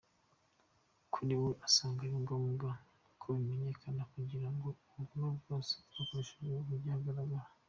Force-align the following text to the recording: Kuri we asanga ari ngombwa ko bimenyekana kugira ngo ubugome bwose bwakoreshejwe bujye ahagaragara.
Kuri 1.13 1.33
we 1.41 1.49
asanga 1.67 1.99
ari 2.05 2.13
ngombwa 2.23 2.69
ko 3.21 3.27
bimenyekana 3.35 4.01
kugira 4.13 4.47
ngo 4.53 4.67
ubugome 4.89 5.29
bwose 5.41 5.73
bwakoreshejwe 5.89 6.57
bujye 6.67 6.89
ahagaragara. 6.93 7.47